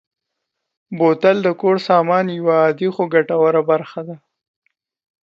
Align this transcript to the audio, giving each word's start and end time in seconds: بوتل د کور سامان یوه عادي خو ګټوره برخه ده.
بوتل 0.97 1.37
د 1.43 1.49
کور 1.61 1.77
سامان 1.87 2.25
یوه 2.37 2.55
عادي 2.63 2.89
خو 2.95 3.03
ګټوره 3.15 3.61
برخه 3.71 4.01
ده. 4.07 4.15